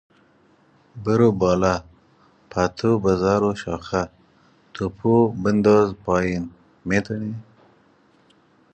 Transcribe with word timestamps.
برو 1.03 1.29
بالا، 1.41 1.75
پاتو 2.51 2.91
بزار 3.03 3.37
رو 3.43 3.51
شاخه، 3.61 4.03
توپو 4.73 5.13
بنداز 5.43 5.89
پایین، 6.05 6.43
میتونی؟ 6.89 7.33